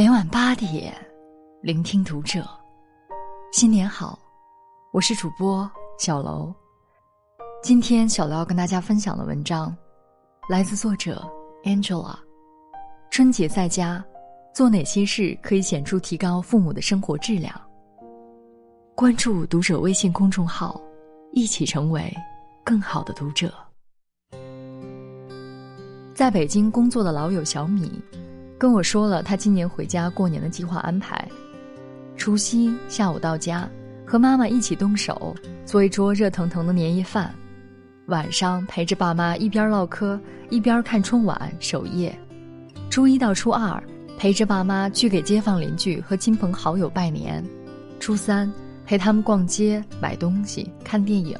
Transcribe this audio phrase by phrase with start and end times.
[0.00, 0.94] 每晚八点，
[1.60, 2.42] 聆听读者。
[3.52, 4.18] 新年好，
[4.94, 6.50] 我是主播小楼。
[7.62, 9.76] 今天小楼要跟大家分享的文章，
[10.48, 11.22] 来自作者
[11.64, 12.16] Angela。
[13.10, 14.02] 春节在家，
[14.54, 17.54] 做哪些事可以显著提高父母的生活质量？
[18.94, 20.80] 关注读者微信公众号，
[21.32, 22.10] 一起成为
[22.64, 23.52] 更好的读者。
[26.14, 28.02] 在北京工作的老友小米，
[28.60, 31.26] 跟我说了他今年回家过年的计划安排：
[32.14, 33.66] 除夕下午到家，
[34.06, 37.30] 和妈妈一起动手做一桌热腾腾的年夜饭；
[38.08, 42.12] 晚上陪着爸妈一边唠嗑一边看春晚守夜；
[42.90, 43.82] 初一到初二
[44.18, 47.42] 陪着爸妈去给街坊邻居和亲朋好友拜年；
[47.98, 48.52] 初三
[48.84, 51.34] 陪他们逛街买东西看电影；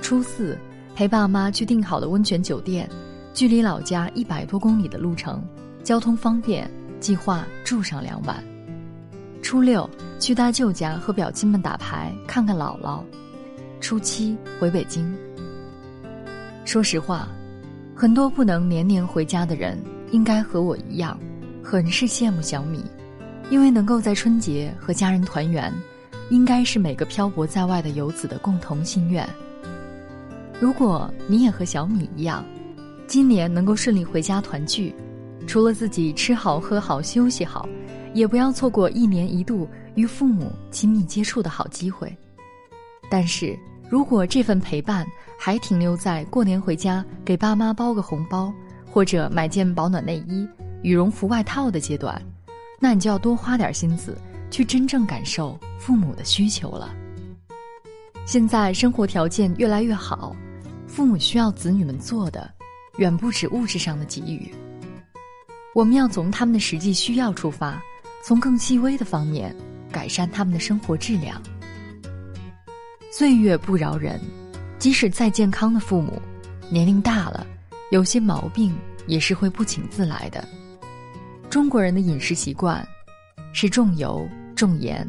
[0.00, 0.56] 初四
[0.94, 2.88] 陪爸妈去订好的温泉酒店。
[3.34, 5.44] 距离老家一百多公里的路程，
[5.84, 8.42] 交通方便，计划住上两晚。
[9.42, 9.88] 初六
[10.18, 13.02] 去大舅家和表亲们打牌，看看姥姥。
[13.80, 15.14] 初七回北京。
[16.64, 17.28] 说实话，
[17.94, 19.78] 很多不能年年回家的人，
[20.10, 21.18] 应该和我一样，
[21.62, 22.82] 很是羡慕小米，
[23.50, 25.70] 因为能够在春节和家人团圆，
[26.30, 29.28] 应该是每个漂泊在外的游子的共同心愿。
[30.58, 32.42] 如果你也和小米一样，
[33.06, 34.94] 今年能够顺利回家团聚，
[35.46, 37.68] 除了自己吃好喝好休息好，
[38.12, 42.14] 也不要错过一年一度与父母亲密接触的好机会。
[43.10, 43.56] 但是
[43.88, 45.06] 如果这份陪伴
[45.38, 48.52] 还停留在过年回家给爸妈包个红包，
[48.90, 50.48] 或者买件保暖内衣、
[50.82, 52.20] 羽绒服外套的阶段，
[52.80, 54.16] 那你就要多花点心思
[54.50, 56.94] 去真正感受父母的需求了。
[58.26, 60.34] 现在生活条件越来越好，
[60.86, 62.50] 父母需要子女们做的。
[62.98, 64.54] 远不止物质上的给予，
[65.74, 67.82] 我们要从他们的实际需要出发，
[68.22, 69.54] 从更细微的方面
[69.90, 71.42] 改善他们的生活质量。
[73.10, 74.20] 岁月不饶人，
[74.78, 76.22] 即使再健康的父母，
[76.70, 77.44] 年龄大了，
[77.90, 78.72] 有些毛病
[79.08, 80.46] 也是会不请自来的。
[81.50, 82.86] 中国人的饮食习惯
[83.52, 85.06] 是重油重盐，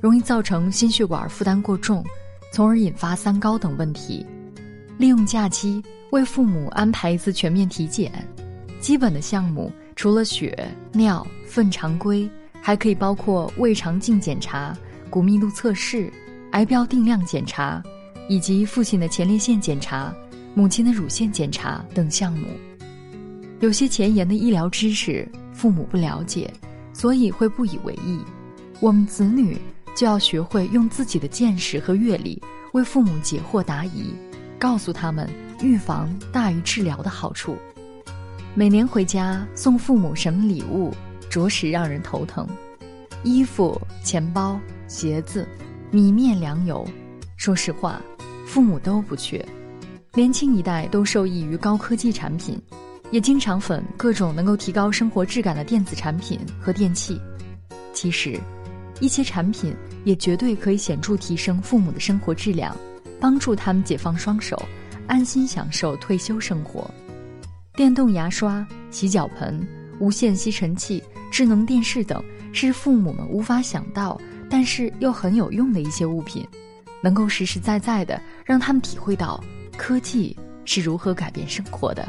[0.00, 2.04] 容易造成心血管负担过重，
[2.52, 4.26] 从而引发三高等问题。
[4.98, 5.82] 利用假期。
[6.12, 8.12] 为父母安排一次全面体检，
[8.82, 12.28] 基本的项目除了血、尿、粪常规，
[12.60, 14.76] 还可以包括胃肠镜检查、
[15.08, 16.12] 骨密度测试、
[16.50, 17.80] 癌标定量检查，
[18.28, 20.12] 以及父亲的前列腺检查、
[20.56, 22.48] 母亲的乳腺检查等项目。
[23.60, 26.52] 有些前沿的医疗知识，父母不了解，
[26.92, 28.18] 所以会不以为意。
[28.80, 29.56] 我们子女
[29.94, 32.42] 就要学会用自己的见识和阅历，
[32.72, 34.12] 为父母解惑答疑，
[34.58, 35.30] 告诉他们。
[35.62, 37.56] 预防大于治疗的好处。
[38.54, 40.92] 每年回家送父母什么礼物，
[41.30, 42.46] 着实让人头疼。
[43.22, 45.48] 衣服、钱包、鞋子、
[45.90, 46.86] 米面粮油，
[47.38, 47.98] 说实话，
[48.44, 49.42] 父母都不缺。
[50.12, 52.60] 年轻一代都受益于高科技产品，
[53.10, 57.18] 也经常粉各种能够提高生活质感的电子产品和电器。
[57.94, 58.38] 其实，
[59.00, 59.74] 一些产品
[60.04, 62.76] 也绝对可以显著提升父母的生活质量，
[63.18, 64.62] 帮助他们解放双手。
[65.08, 66.88] 安心享受退休生活，
[67.74, 69.66] 电动牙刷、洗脚盆、
[69.98, 72.22] 无线吸尘器、智能电视等，
[72.52, 76.46] 是父母们无法想到，但是又很有用的一些物品，
[77.02, 79.42] 能够实实在在的让他们体会到
[79.74, 82.06] 科技是如何改变生活的。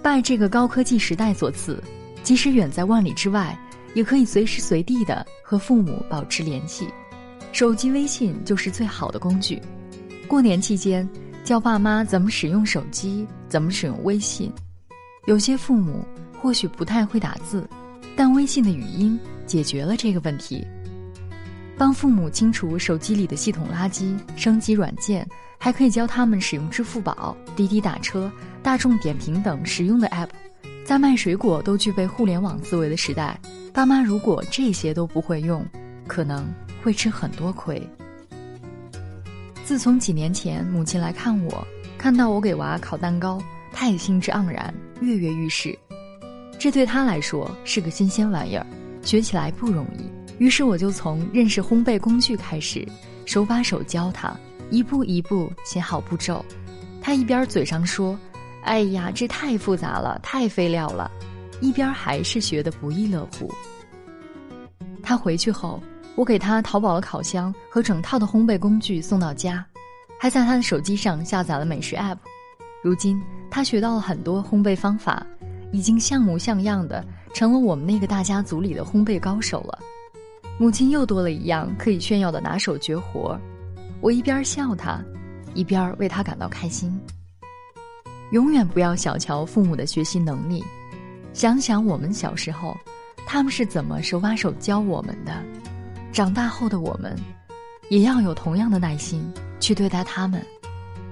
[0.00, 1.82] 拜这个高科技时代所赐，
[2.22, 3.54] 即使远在万里之外，
[3.92, 6.88] 也可以随时随地的和父母保持联系。
[7.52, 9.60] 手机微信就是最好的工具。
[10.26, 11.06] 过年期间。
[11.44, 14.52] 教爸妈怎么使用手机，怎么使用微信。
[15.26, 16.04] 有些父母
[16.40, 17.68] 或许不太会打字，
[18.16, 20.64] 但微信的语音解决了这个问题。
[21.76, 25.26] 帮父母清除手机里的系统垃圾，升级软件，
[25.58, 28.30] 还可以教他们使用支付宝、滴滴打车、
[28.62, 30.28] 大众点评等实用的 App。
[30.84, 33.38] 在卖水果都具备互联网思维的时代，
[33.72, 35.64] 爸妈如果这些都不会用，
[36.06, 36.46] 可能
[36.84, 37.84] 会吃很多亏。
[39.72, 41.66] 自从几年前母亲来看我，
[41.96, 43.42] 看到我给娃烤蛋糕，
[43.72, 45.74] 她也兴致盎然，跃跃欲试。
[46.58, 48.66] 这对她来说是个新鲜玩意儿，
[49.00, 50.34] 学起来不容易。
[50.36, 52.86] 于是我就从认识烘焙工具开始，
[53.24, 54.36] 手把手教她，
[54.68, 56.44] 一步一步写好步骤。
[57.00, 58.14] 她一边嘴上说
[58.64, 61.10] ：“哎呀，这太复杂了，太费料了”，
[61.62, 63.50] 一边还是学得不亦乐乎。
[65.02, 65.82] 她回去后。
[66.14, 69.64] 我给他淘宝了烤箱和整套的烘焙工具送到家，
[70.18, 72.18] 还在他的手机上下载了美食 App。
[72.82, 73.20] 如今
[73.50, 75.26] 他学到了很多烘焙方法，
[75.72, 79.78] 已经像模像样的成了我们那个大家族里的烘焙高手了。
[80.58, 83.38] 母亲又多了一样可以炫耀的拿手绝活，
[84.00, 85.02] 我一边笑他，
[85.54, 87.00] 一边为他感到开心。
[88.32, 90.62] 永远不要小瞧父母的学习能力，
[91.32, 92.76] 想想我们小时候，
[93.26, 95.42] 他们是怎么手把手教我们的，
[96.12, 97.16] 长大后的我们，
[97.88, 99.24] 也要有同样的耐心
[99.58, 100.44] 去对待他们。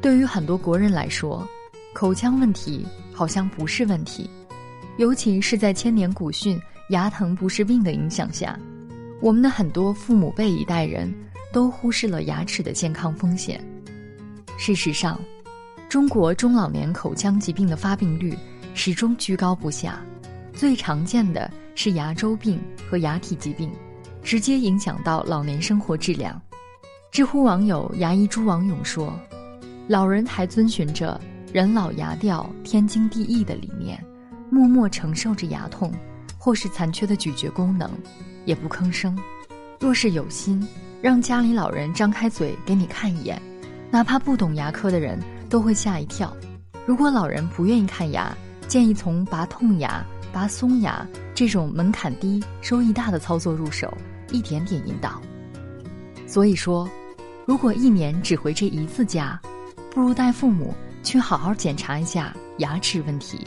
[0.00, 1.46] 对于很多国人来说，
[1.94, 2.84] 口腔问题
[3.14, 4.28] 好像不是问题，
[4.96, 6.60] 尤其是在千年古训
[6.90, 8.58] “牙疼不是病”的影响下。
[9.20, 11.12] 我们的很多父母辈一代人
[11.52, 13.64] 都忽视了牙齿的健康风险。
[14.56, 15.20] 事实上，
[15.88, 18.36] 中国中老年口腔疾病的发病率
[18.74, 20.00] 始终居高不下，
[20.52, 22.60] 最常见的是牙周病
[22.90, 23.70] 和牙体疾病，
[24.28, 26.38] 直接影响到老年生活质量。
[27.10, 29.18] 知乎网友牙医朱王勇说
[29.88, 31.18] ：“老人还遵循着
[31.50, 33.98] ‘人老牙掉，天经地义’的理念，
[34.50, 35.90] 默默承受着牙痛
[36.36, 37.90] 或是残缺的咀嚼功能。”
[38.44, 39.18] 也不吭声。
[39.80, 40.62] 若是有心，
[41.00, 43.40] 让家里老人张开嘴给你看一眼，
[43.90, 46.36] 哪怕不懂牙科的人都会吓一跳。
[46.84, 48.30] 如果老人不愿意看牙，
[48.66, 50.04] 建议从拔痛牙、
[50.34, 53.90] 拔松牙这种门槛低、收益大的操作入手，
[54.30, 55.20] 一点点引导。
[56.26, 56.88] 所以说，
[57.46, 59.40] 如果一年只回这一次家，
[59.90, 63.46] 不如带父母去好好检查一下牙齿问题。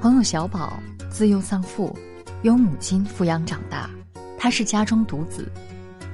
[0.00, 1.96] 朋友小宝自幼丧父。
[2.42, 3.90] 由母亲抚养长大，
[4.38, 5.46] 他是家中独子。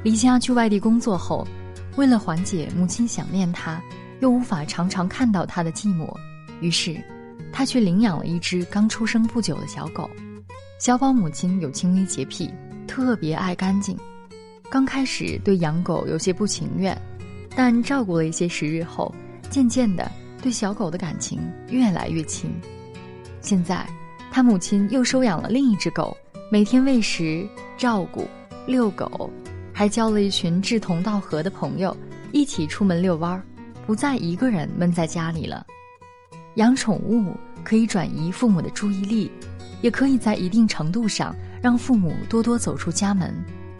[0.03, 1.47] 离家去外地工作后，
[1.95, 3.81] 为了缓解母亲想念他，
[4.19, 6.13] 又无法常常看到他的寂寞，
[6.61, 7.01] 于是，
[7.53, 10.11] 他去领养了一只刚出生不久的小狗。
[10.81, 12.53] 小宝母亲有轻微洁癖，
[12.87, 13.97] 特别爱干净。
[14.71, 16.97] 刚开始对养狗有些不情愿，
[17.55, 19.15] 但照顾了一些时日后，
[19.51, 20.11] 渐渐的
[20.41, 22.51] 对小狗的感情越来越亲。
[23.41, 23.87] 现在。
[24.29, 26.15] 他母亲又收养了另一只狗，
[26.51, 27.49] 每天喂食、
[27.79, 28.29] 照顾、
[28.67, 29.31] 遛狗，
[29.73, 31.97] 还交了一群志同道合的朋友，
[32.33, 33.43] 一起出门遛弯儿，
[33.87, 35.65] 不再一个人闷在家里了。
[36.57, 37.33] 养宠物
[37.65, 39.31] 可以转移父母的注意力，
[39.81, 43.35] 也可以在一定程度上让父母多多走出家门，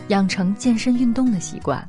[0.09, 1.89] 养成健身运动的习惯。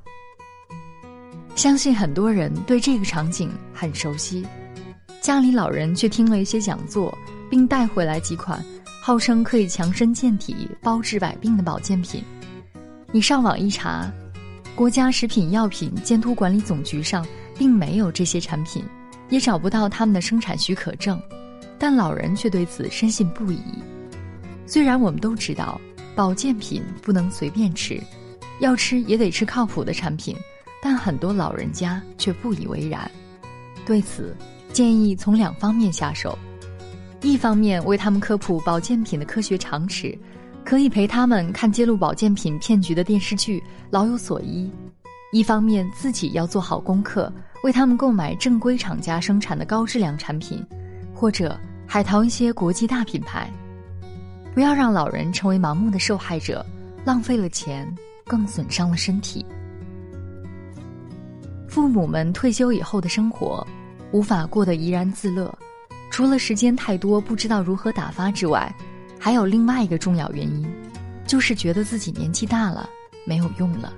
[1.55, 4.45] 相信很多人对这个场景很熟悉，
[5.21, 7.17] 家里老人去听了一些讲座。
[7.49, 8.63] 并带回来几款
[9.01, 12.21] 号称可以强身健体、包治百病的保健品。
[13.09, 14.11] 你上网一查，
[14.75, 17.25] 国家食品药品监督管理总局上
[17.57, 18.83] 并没有这些产品，
[19.29, 21.17] 也找不到他们的生产许可证，
[21.79, 23.61] 但老人却对此深信不疑。
[24.67, 25.79] 虽然我们都知道
[26.13, 27.99] 保健品不能随便吃，
[28.59, 30.35] 要吃也得吃靠谱的产品，
[30.83, 33.09] 但很多老人家却不以为然。
[33.85, 34.35] 对此，
[34.73, 36.37] 建议从两方面下手。
[37.21, 40.15] 一方面为他们科普保健品的科学常识，
[40.65, 44.69] 可以陪他们看揭露保健品骗局的电视剧，老有所依；
[45.31, 47.31] 一方面自己要做好功课，
[47.63, 50.63] 为他们购买正规厂家生产的高质量产品，
[51.13, 53.49] 或者海淘一些国际大品牌。
[54.57, 56.65] 不要让老人成为盲目的受害者，
[57.05, 57.87] 浪费了钱，
[58.25, 59.45] 更损伤了身体。
[61.67, 63.63] 父母们退休以后的生活，
[64.11, 65.55] 无法过得怡然自乐。
[66.09, 68.75] 除了时间太多不知道如何打发之外，
[69.19, 70.67] 还有另外一个重要原因，
[71.27, 72.89] 就是觉得自己年纪大了
[73.27, 73.93] 没有用了。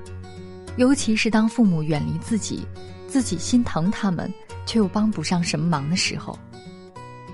[0.75, 2.67] 尤其是当父母远离自己，
[3.07, 4.29] 自己心疼他们
[4.65, 6.38] 却又帮不上什么忙的时候。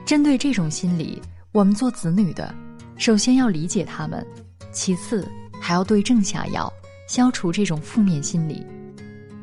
[0.06, 1.20] 针对这种心理，
[1.52, 2.54] 我们做子女的，
[2.98, 4.26] 首先要理解他们，
[4.72, 5.28] 其次
[5.62, 6.72] 还要对症下药，
[7.08, 8.66] 消除这种负面心理，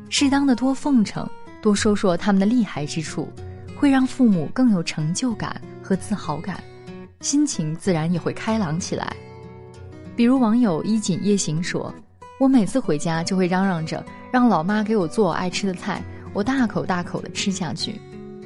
[0.09, 1.27] 适当的多奉承，
[1.61, 3.27] 多说说他们的厉害之处。
[3.75, 6.63] 会让父母更有成就感和自豪感，
[7.19, 9.13] 心情自然也会开朗起来。
[10.15, 11.93] 比如网友衣锦夜行说
[12.39, 17.91] ：“我每次回家就会嚷嚷着让老妈给我做我爱吃的菜，我大口大口的吃下去；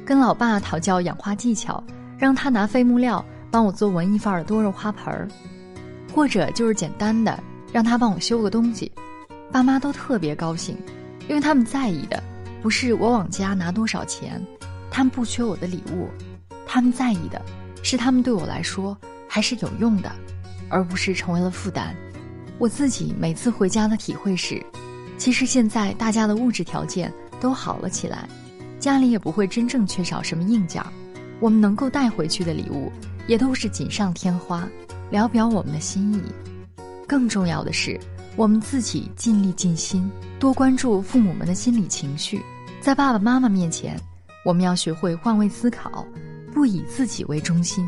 [0.04, 1.80] 跟老爸讨教养花技巧，
[2.18, 3.24] 让他拿废木料
[3.58, 5.26] 帮我做文艺范儿的多肉花盆儿，
[6.14, 8.92] 或者就是简单的让他帮我修个东西，
[9.50, 10.76] 爸妈都特别高兴，
[11.28, 12.22] 因为他们在意的
[12.62, 14.40] 不是我往家拿多少钱。”
[14.92, 16.06] 他们不缺我的礼物，
[16.68, 17.42] 他们在意的
[17.82, 18.96] 是他们对我来说
[19.26, 20.12] 还是有用的，
[20.68, 21.92] 而不是成为了负担。
[22.58, 24.64] 我自己每次回家的体会是，
[25.16, 28.28] 其实现在大家的物质条件都好了起来，
[28.78, 30.80] 家里也不会真正缺少什么硬件。
[31.40, 32.92] 我们能够带回去的礼物
[33.28, 34.68] 也都是锦上添花，
[35.10, 36.20] 聊表我们的心意。
[37.06, 38.00] 更重要的是，
[38.34, 42.42] 我们自己尽力尽心，多关注父母们的心理情绪，
[42.80, 43.96] 在爸爸妈妈面前。
[44.44, 46.06] 我们要学会换位思考，
[46.54, 47.84] 不以自己为中心。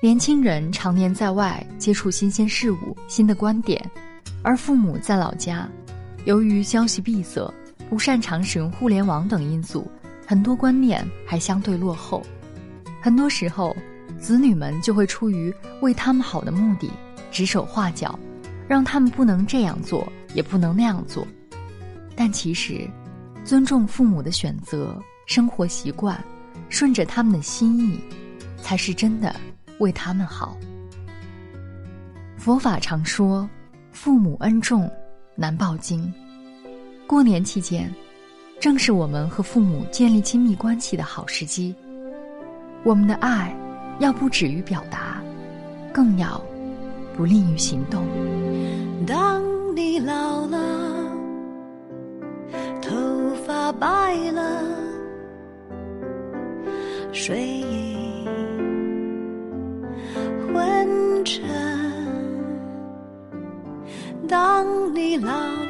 [0.00, 3.84] 年轻人常年在外接触新鲜事物、新的观点，
[4.42, 5.68] 而父母在老家，
[6.24, 7.52] 由于消息闭塞、
[7.88, 9.90] 不擅长使用互联网等因素，
[10.24, 12.24] 很多观念还相对落后。
[13.00, 13.74] 很多时候，
[14.18, 16.90] 子女们就会出于为他们好的目的，
[17.30, 18.18] 指手画脚，
[18.68, 21.26] 让他们不能这样做，也不能那样做。
[22.14, 22.88] 但其实，
[23.44, 26.22] 尊重父母的选择、生活习惯，
[26.68, 27.98] 顺着他们的心意，
[28.60, 29.34] 才是真的。
[29.78, 30.58] 为他们好。
[32.36, 33.48] 佛法常说，
[33.92, 34.90] 父母恩重，
[35.34, 36.12] 难报经。
[37.06, 37.90] 过年期间，
[38.60, 41.74] 正是我们和父母建立亲密关系的好时机。
[42.82, 43.54] 我们的爱，
[43.98, 45.22] 要不止于表达，
[45.92, 46.40] 更要
[47.16, 48.04] 不吝于行动。
[49.06, 49.42] 当
[49.76, 50.58] 你老了，
[52.80, 52.90] 头
[53.46, 53.88] 发白
[54.32, 54.62] 了，
[57.12, 58.26] 睡意。
[61.22, 61.42] 沉。
[64.26, 65.32] 当你老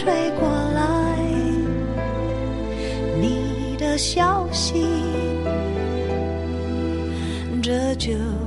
[0.00, 1.18] 吹过来，
[3.20, 4.82] 你的消息，
[7.62, 8.39] 这就。